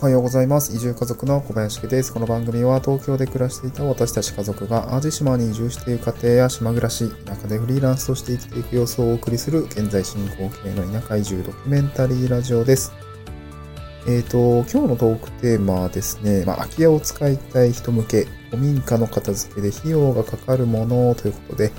[0.00, 0.76] おはようございます。
[0.76, 2.14] 移住家族の小林家です。
[2.14, 12.92] この番組は東京で暮らしていた私たち家族が淡路島に移住している家庭や島暮らし、田舎でフリーランスとして生きていく様子をお送りする現在進行形の田舎移住ドキュメンタリーラジオです。
[14.06, 21.72] えっ、と、今日のトークテーマはですね、まあ、空き家を使いたい人向け、古民家の片付けで費用がかかるものということで、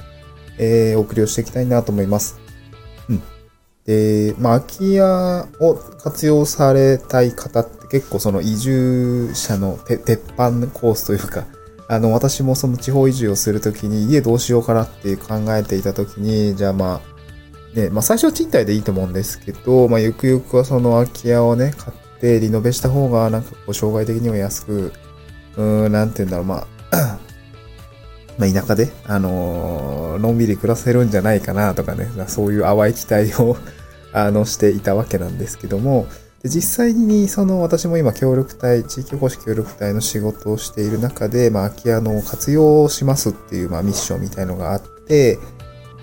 [0.57, 2.48] えーお送りをしていきたいなと思います。
[3.89, 4.33] うん。
[4.33, 11.45] で、まあ、空き家を活用されたい方って結構その移住者の鉄板コースというか、
[11.89, 24.93] あの、私もその地方移住をするときに家どうしようかなって考えていたときに、じゃあまあ、ね、まあ最初は賃貸でいいと思うんですけど、まあゆくゆくはその空き家をね、買ってリノベした方がなんかこう障害的にも安く、
[25.57, 27.19] うーん、なんて言うんだろう、まあ、
[28.37, 33.57] まあ田舎で、あのーのんびり暮らせるんじゃないかなとかね、そういう淡い期待を
[34.13, 36.07] あの、していたわけなんですけども、
[36.41, 45.37] で実際に、その、私も今、協力隊、地域おこし協力隊の仕事をしている中で、まあ、空き家の活用をしますっていう、まあ、ミッションみたいのがあって、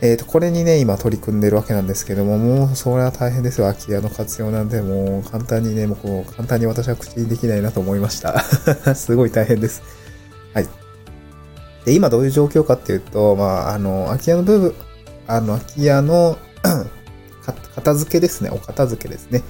[0.03, 8.39] えっ、と、これにね、今取り組んでるわけなんですけども、もう、それは大変ですよ、空き家の活用なんで、もう、簡単にね、もう、こう、簡単に私は口にできないなと思いました。
[8.95, 9.83] すごい大変です。
[10.53, 10.69] はい。
[11.87, 14.75] で、今どういう状況かっていうと、まあ、あの、空き家の部分、
[15.27, 16.37] あの、空き家の
[17.53, 18.51] 片付けですね。
[18.51, 19.43] お片付けですね。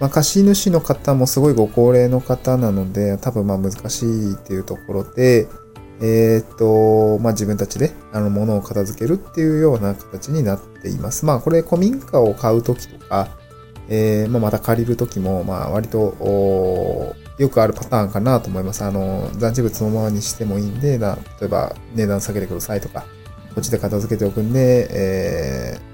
[0.00, 5.48] まあ、貸主の方もすごいご高齢の方なので、多分まあ難しいっていうところで、
[6.00, 11.24] えっ、と、まあ自分たちで、あの、物を片付けるっていうような形になっています。
[11.24, 13.28] まあこれ古民家を買うときとか、
[13.88, 18.82] えーまあまた借りるときも、まあ割と、よくあるパターンかなと思います。
[18.82, 23.06] あの、残地物のままにしてもいいんで、な例えば値段下げてくださいとか、
[23.54, 25.93] こっちで片付けておくんで、えー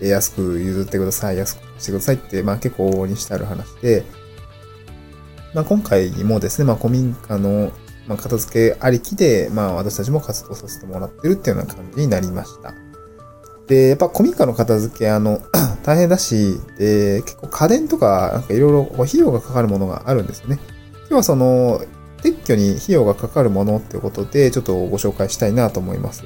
[0.00, 4.04] 安く譲ってください、安くしてくださいって、まあ結構往々にしてある話で、
[5.54, 7.72] まあ今回もですね、まあ古民家の、
[8.06, 12.74] まあ、片付けありきで、まあ私たちも活動させてもらってるっていうような感じになりました。
[13.66, 15.40] で、やっぱ古民家の片付け、あの、
[15.82, 20.58] 大変だし、で、結構家電とか、なんかいろいろ費用がかかるものがあるんですよね。
[21.08, 21.80] 今日はその、
[22.22, 26.24] 撤去に費用がかかるものっていうことで、ちょっとご紹介したいなと思います。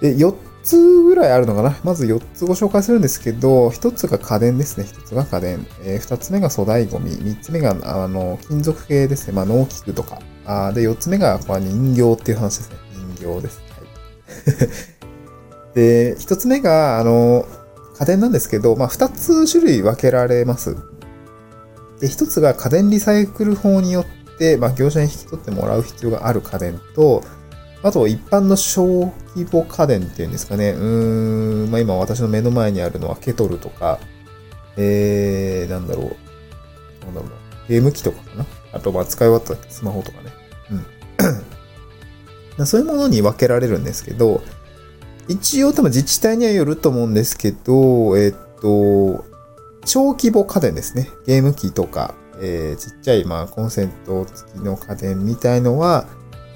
[0.00, 0.32] で、4
[0.68, 1.76] つぐらいあるのかな？
[1.82, 4.84] まず4つご紹介するんですけど、1つが家電ですね。
[4.84, 5.66] 1つが家電。
[5.82, 7.12] えー、2つ目が粗大ゴミ。
[7.12, 9.32] 3つ目が、あの、金属系ですね。
[9.32, 10.20] まあ、農機具とか。
[10.44, 12.76] あで、4つ目が、これ人形っていう話ですね。
[13.16, 13.60] 人形です。
[13.70, 15.74] はい。
[15.74, 17.46] で、1つ目が、あの、
[17.98, 20.76] 家電なんですけど、まあ、2つ種類分けられます。
[22.00, 27.22] で、1つが家電リサイクル法によって、まあ、業者に引き取ってもらう必要がある家電と、
[27.82, 30.70] あと、一般の小規模家電っていうんですかね。
[30.70, 34.00] うーん、まあ今私の目の前にあるのはケトルとか、
[34.76, 37.04] えー、なんだろう。
[37.04, 37.30] なんだろう。
[37.68, 38.46] ゲーム機とかかな。
[38.72, 40.32] あと、まあ使い終わったスマホとかね。
[40.70, 42.66] うん。
[42.66, 44.42] そういうものに分けられるんですけど、
[45.28, 49.24] 一応多分自治体にはよると思うんですけど、えっと、
[49.84, 51.08] 小規模家電ですね。
[51.26, 56.06] ゲーム機とか、えー、ちっちゃい、まあ、コンセント付きの家電みたいのは、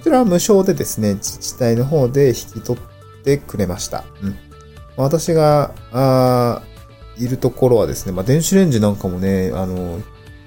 [0.02, 4.02] こちらは無償でですね、自治体の方で引き取ってくれました。
[4.20, 4.36] うん。
[4.96, 6.60] 私が、あ
[7.16, 10.00] いるところはですね、まあ、電子レンジなんかもね、あの、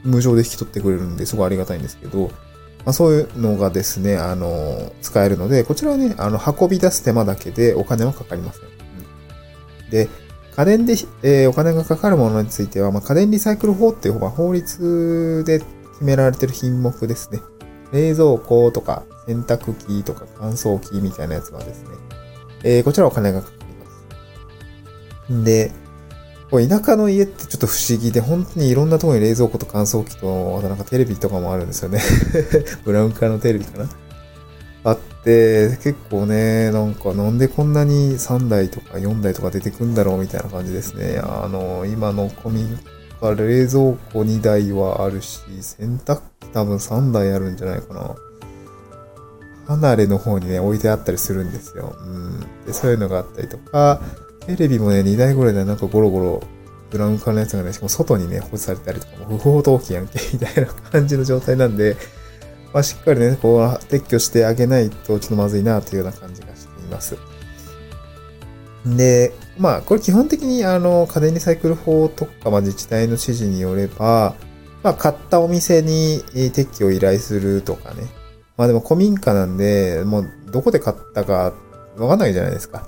[0.03, 2.31] 無償で引き取ってくれるんで、すごいありがたいんですけど、
[2.83, 8.63] まあ、そういうのがですね、あの、使えるので、こちらはね、あの、運び出す手間だけでお金はかかりません。
[8.63, 8.67] う
[9.87, 10.09] ん、で、
[10.53, 17.39] 家電で、えーお金がかかるものについては、まあ、家電リサイクル法っていう、まあ、法律で決められてる品目ですね。
[17.91, 21.89] 冷蔵庫とか洗濯機とか乾燥機みたいなやつはですね、
[22.63, 23.85] えーこちらはお金がかかりま
[25.27, 25.33] す。
[25.33, 25.71] んで、
[26.51, 32.01] こう田舎の家ってちょっと不思議で、本当にいろんなところに冷蔵庫と乾燥機と、あとなんかテレビとかもあるんですよね。
[32.85, 33.89] ブラウン管のテレビかな。
[34.83, 41.19] あって、結構ね、なんかなんでこんなに3台とか4台とか出てくんだろうみたいな感じですね。
[41.23, 42.53] あの、今の古
[43.33, 43.79] 民家、冷蔵
[44.13, 48.15] 庫2台はあるし、洗濯機多分3台あるんじゃないかな。
[49.67, 51.95] 離れの方にね、置いてあったりするんですよ。
[51.99, 52.39] うん。
[52.65, 54.01] で、そういうのがあったりとか、
[54.45, 56.43] テレビもね、2台ぐらいでなんかゴロゴロ、
[56.91, 61.97] ブラウン管のやつがね、しかも外にね、放置されたりとか、も不法投棄やんけ、 みたいな感じの状態なんで、
[62.73, 67.17] まあ、しっかりね、こう、撤去してあげないとちょっとまずいな、というような感じがしています。
[68.85, 74.35] で、まあ、これ基本的に、あの、家電リサイクル法とか、まあ、自治体の指示によれば、
[74.83, 78.03] まあ、買ったお店に撤去を依頼するとかね。
[78.57, 81.53] まあでも古民家なんで、もうどこで買ったか
[81.97, 82.87] わかんないじゃないですか。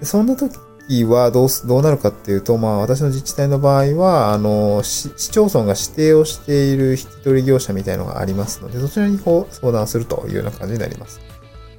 [0.00, 0.56] そんな時
[0.88, 11.20] 時はどう、どうなるかっていうと、まあ私の自治体の場合は、あの、市町村が指定をしている引き取り業者みたいのがありますので、そちらにこう相談するというような感じになります。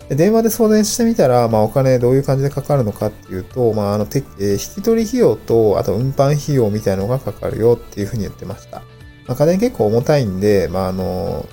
[0.09, 8.79] で電話で相談してみたら、まあお金どういう感じでかかるのかっていうと、まああの、えー、引き取り費用と、あと運搬費用みたいのがかかるよっていうふうに言ってました。
[9.27, 11.47] まあ家電結構重たいんで、まああの、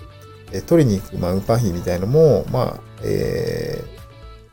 [0.52, 3.84] え取りに行く、まあ運搬費みたいのも、まあ、え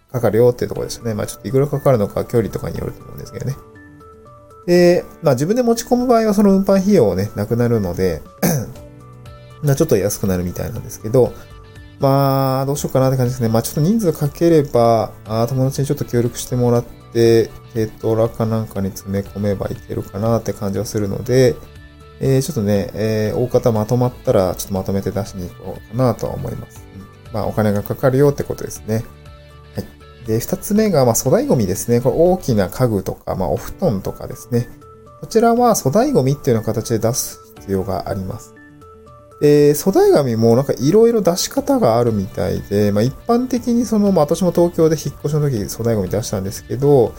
[0.10, 1.14] ー、かかるよっていうところですね。
[1.16, 3.56] まあちょっといくらかかるのか距離とかによると思うんですけどね。
[4.68, 8.22] で、まあ自分で持ち込む場合はその運搬費用をね、なくなるので
[9.64, 11.34] まあちょっと安くなるみたいなんですけど、
[12.00, 13.50] まあどうしようかなって感じですね。
[13.50, 21.56] まあちょっと人数かければ、あ友達にちょっと協力してもらって、軽トラかなんかに詰め込めばいけるかなって感じはするので、
[22.20, 26.86] えー、ちょっとね、えー、大方まとまったら、ちょっとまとめて出しに行こうかなとは思います。
[27.28, 29.04] うん、まあお金がかかるよってことですね。
[29.76, 29.88] はい
[30.28, 32.02] で、二つ目が、まあ、粗大ゴミですね。
[32.02, 34.68] これ大きな家具とか、まあ、お布団とかですね。
[35.22, 38.57] こちらは粗大ゴミっていうような形で出す必要があります。
[39.40, 47.14] で、粗大ゴミもなんかいろいろ出し方があるみたいで、まあ、一般的にその、まあ、私も東京で引っ越しの時粗大ゴミ出したんですけど、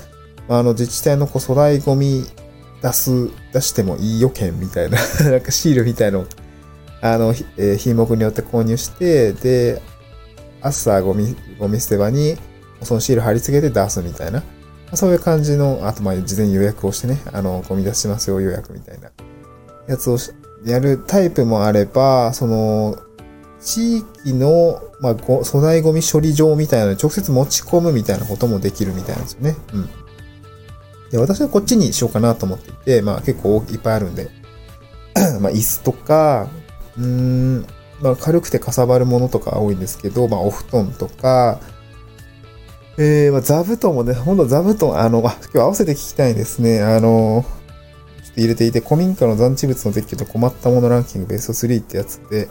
[0.49, 2.25] まあ、あの自治体のこう粗大ゴミ
[2.83, 4.99] 出す、出してもいい予見みたいな
[5.31, 6.27] なんかシールみたいの
[7.01, 9.81] あの、えー、品目によって購入して、で、
[10.61, 12.37] 朝ゴミ、ゴミ捨て場に
[12.83, 14.43] そのシール貼り付けて出すみたいな。
[14.95, 19.11] そういう感じの、あとまあ事前予約をしてね、あの、ゴミ出しますよ予約みたいな
[19.87, 20.17] やつを
[20.73, 22.97] やるタイプもあれば、その、
[23.61, 29.57] 地域の、まあ、粗大ゴミ処理場みたいなのに直接持ち込むみたいなこともできるみたいなんですよね。
[29.73, 29.89] うん。
[31.11, 34.31] で、私はこっちにしようかなと思っていて、まあ結構いっぱいあるんで、
[35.41, 36.49] まあ椅子とか、
[36.97, 37.67] うーん、
[38.01, 41.61] まあ軽くてかさばるものとか多いんですけど、まあお布団とか、
[42.99, 46.83] えー、まあ、座布団もね、ほんと座布団、あの、今日合わせて聞きたいですね。
[46.83, 47.45] あの、
[48.43, 52.49] 入れていて、古民家の残地物の撤去と困ったものランキングベスト3ってやつで、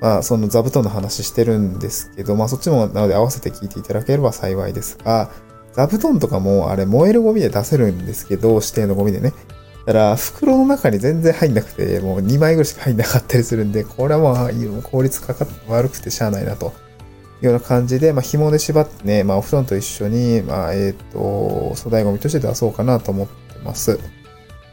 [0.00, 5.30] まあ、その座布団の話してるんですけど、まあ、そっちも、なので合わせて聞いていただければ幸いですが、
[5.72, 9.32] 座布団とかも、あれ、燃えるゴミで出せるんですけど、指定のゴミでね。
[9.86, 14.50] だから、袋の中に全然入んなくて、もう2枚ぐらいしか入んなかったりするんで、これはまあ、
[14.82, 16.72] 効率かかっ悪くてしゃあないなと。
[17.40, 23.98] いうような感じで、まあ、紐で縛ってね、まあ、お布団と一緒に、まあ、えっ、ー、と、粗大ゴミとして出そうかなと思ってます。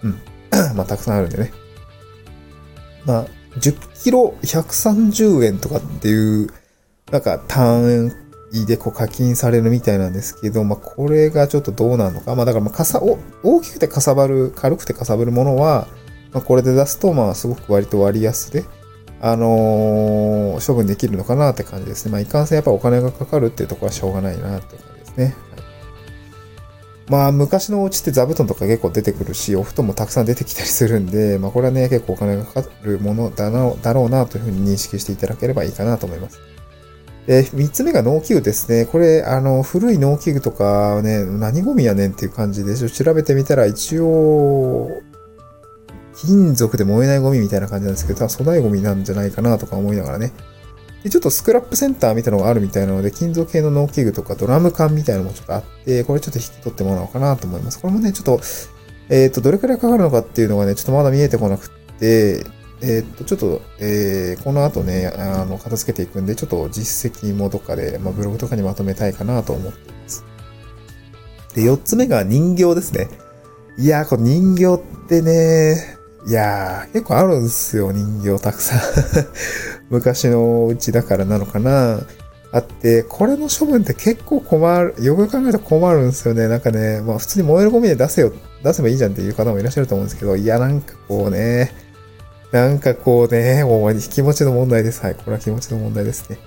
[0.03, 0.19] うん。
[0.75, 1.52] まあ、たくさんあるんでね。
[3.06, 3.28] まあ、
[3.60, 6.50] 10キロ130円とかっていう、
[7.12, 8.12] なんか単
[8.52, 12.36] 位でこう課金されるみたいなんですけど、まあ、これがちょっとどうなのか。
[12.36, 15.88] まあ、だから、まあ、かさ、お、大きくてかさばる、軽くてかさばるものは、
[16.34, 18.66] まあ、これで出すと、まあ、すごく割と割安で、
[19.22, 22.12] あのー、処分できるのかなって感じですね。
[22.12, 25.24] まあ、いかんせんやっぱお金がかかるっていうところはしょうがないなって感じですね。
[25.24, 25.36] はい、
[27.07, 36.40] まあ、昔のお家って座布団とか結構出てくるし、お布団もたくさん出てきたりするんで、 まあ、これはね、結構お金がかかるものだなだろうなというふうに認識していただければいいかなと思います。
[37.28, 38.86] で、三つ目が農機具ですね。
[38.86, 44.90] これ、あの、古い農機具とかね、何ゴミやねんっていう感じで、調べてみたら一応、
[46.16, 50.31] 金属で燃えないゴミみたいな感じなんですけど、多分粗大ゴミなんじゃないかなとか思いながらね。
[51.06, 57.80] で、ちょっとスクラップセンターみたいなのがあるみたいなので、金属系の農機具とかドラム缶みたいなのもちょっとあって、これちょっと引き取ってもらおうかなと思います。
[57.80, 58.40] これもね、ちょっと、
[59.10, 62.44] えっ、ー、と、どれくらいかかるのかっていうのがね、ちょっとまだ見えてこなくて、
[62.81, 70.26] えっ、ー、と、ちょっと、えー、この後ね、あの、片付けていくんで、ちょっと実績もどっかで、まあ、ブログとかにまとめたいかなと思っています。
[71.54, 73.09] で、4つ目が人形ですね。
[73.78, 75.94] いやー、これ人形ってね、
[76.27, 78.79] いやー、結構あるんすよ、人形たくさん
[79.91, 82.01] 昔のうちだからなのかな。
[82.51, 86.47] あって、これの処分って結構困る、よく考えると困るんですよね。
[86.47, 88.31] なんかね、まあ普通に燃えるゴミで出せよ、
[88.63, 91.71] 出せばいいじゃんっていう方もいらっしゃると思うんですけど、いや、なんかこうね、
[92.51, 95.01] なんかこうね、もう気持ちの問題です。
[95.01, 95.15] はい。
[95.15, 96.37] これは気持ちの問題ですね。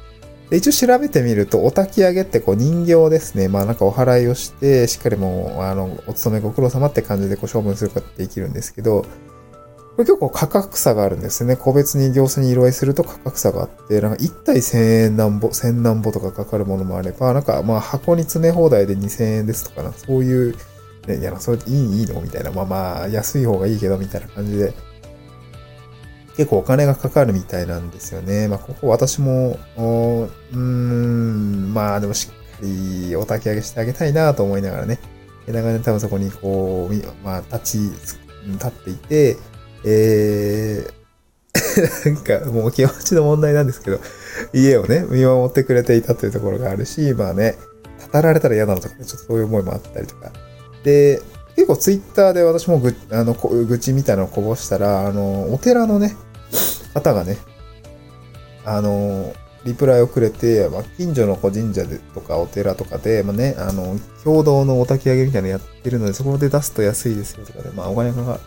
[0.51, 3.49] で一応調べてみると、お焚き上げってこう人形ですね。
[3.49, 9.05] まあなんかお払いをして、しっかりもう、あの、お勤めご苦労様って感じでこう処分することができるんですけど、
[9.99, 11.57] これ結構価格差があるんですね。
[11.57, 20.55] 個別に業者に色合いすると価格差があって、なんか1体1000円なんぼ、1000何ぼとかかかるものもあれば、なんかまあ箱に詰め放題で2000円ですとかな、そういう、
[21.09, 22.21] ね、いや、それいい、いいの？
[22.21, 22.53] みたいな。
[22.53, 24.73] まあまあ、安い方がいいけど、みたいな感じで、
[26.37, 28.47] 結構お金がかかるみたいなんですよね。
[28.47, 35.01] まあ、ここ私も、うーん、まあでもしっかりお焚き上げしてあげたいなと思いながらね、
[35.49, 37.79] 長年多分そこにこう、まあ、立ち、
[38.47, 39.37] 立っていて、
[39.85, 44.01] えー、 なんかもう気持ちの問題なんですけど、
[44.53, 47.57] 家をね、見守ってくれていたというところがあるし、まあね、
[48.13, 50.33] たられたら嫌なのとかね、ちょっとそういう思いもあったりとか。
[50.85, 51.21] で、
[51.57, 56.17] 結構ツイッターで私もぐ、あの、愚痴みたいなのをこぼしたら、あの、お寺のね、
[56.95, 57.37] 方がね、
[58.65, 68.39] あの、リプライをくれて、まあ、近所の神社でとかお寺とかで、まあね、あの、共同のお焚き上げみたいなのやってるので、そこで出すと安いですよとかで、まあ、お金が、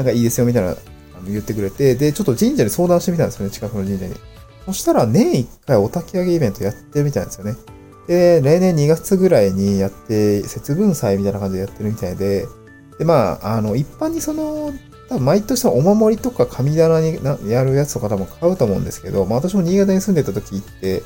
[0.00, 0.78] なんかいいですよみたいな、あの
[1.26, 4.14] 言ってくれて、で、ちょっと神社に相談してみたんですよね、近くの神社に。
[4.64, 7.56] そしたら、年1回お焚き上げイベントやってるみたいなんですよね。
[8.08, 12.46] で、例年2月ぐらいにやって、節分祭みたいな感じでやってるみたいで、
[12.98, 14.72] で、まあ、あの、一般にその、
[15.10, 17.18] 多分毎年お守りとか神棚に
[17.50, 21.02] やるやつとか多分買うと思うんですけど、まあ私も新潟に住んでた時行って、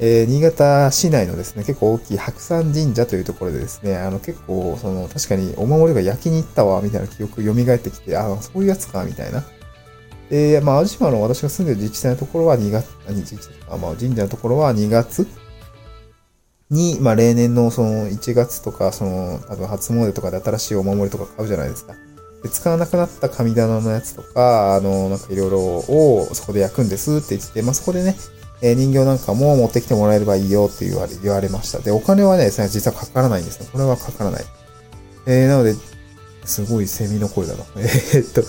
[0.00, 9.44] えー、新潟市内のですね、結構大きい白山神社というところでですね、あの結構、その、確かにお守りが焼きに行ったわ、みたいな記憶蘇ってきて、ああ、そういうやつか、みたいな。
[10.30, 15.28] で、まあ、淡路島の私が住んでる自治体のところは2月、自治あまあ、神社のところは2月
[16.70, 21.94] に、まあ、例年のその1月とか、その、多分初詣とかで新しいお守りとか買うじゃないですか。
[22.42, 28.16] で使わなくなった神棚のやつとか、あの、なんかいろいろをそこで焼くんですって言って、まあ、そこでね、
[28.66, 31.80] え人形なんかも持ってきてもらえればいいよって言われ、言われました。
[31.80, 33.68] で、お金はね、実はかからないんですね。
[33.70, 34.44] これはかからない。
[35.26, 35.74] えー、なので、
[36.46, 37.64] すごいセミの声だな。
[37.76, 38.42] えー、っと、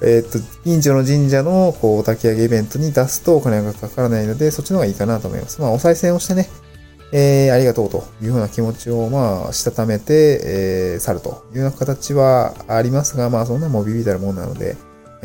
[0.00, 5.60] えー、っと、近所の神社の、こう、焚き上げイベントに出すとお金がかからないので、そっちの方がいいかなと思います。
[5.60, 6.48] まあ、お賽銭をしてね、
[7.12, 14.76] えー、ありがとうというような気持ちを、まあ、したためて、えー、去るというような形はありますが、まあ、そんなもうビビたるもんなので、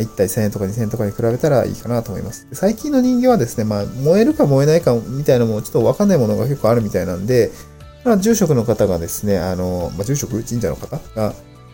[0.02, 2.48] 1体1000円とか2000円とかに比べたらいいかなと思います。
[2.52, 7.52] 最近の人形はですね、まあ、燃えるか燃えないかみたいなのもちょっとわかんないものが結構あるみたいなんで、
[8.04, 11.34] まあ、住職の方がですね、あの、まあ、住職神社の方が、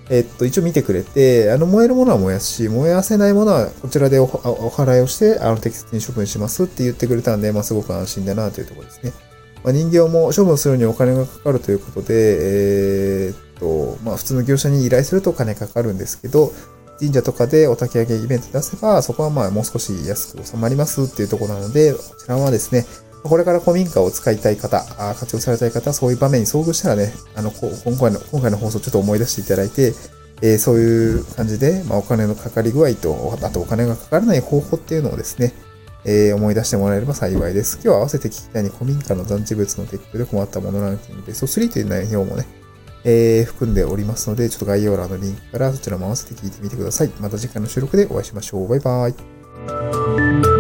[0.10, 9.12] えっと、一応見てくれて、あの、燃えるものは燃やすし、燃やせないものはこちらでお払いをして、あの、適切に処分しますって言ってくれたんで、まあ、すごく安心だなというところですね。
[9.64, 16.54] まあ、人形も処分するにお金がかかるということで、えー、っと、まあ、普通の業者に依頼するとお金かかるんですけど、
[17.00, 22.86] 神社とかでお焚き上げイベント出せば、そこはまあもう少し安く収まりますっていうところなので、こちらはですね、
[23.24, 24.84] これから古民家を使いたい方、
[25.16, 29.94] 活用されたい方、そういう場面に遭遇したらね、あの、今回の、今回の放送ちょっと思い出していただいて、
[30.42, 35.54] えー、そういう感じで、まあ、お金のかかり具合と、あとお金がかからない方法っていうのをですね、
[36.06, 37.76] えー、思い出してもらえれば幸いです。
[37.76, 42.46] 今日は合わせて聞きたいに古民家の残地物の撤去で困ったものランキングベスト3という内容もね、
[43.04, 47.12] えー、含んでおりますので、ちょっと概要欄のリンクからそちらも合わせて聞いてみてください。
[47.20, 48.68] また次回の収録でお会いしましょう。
[48.68, 50.57] バイバーイ。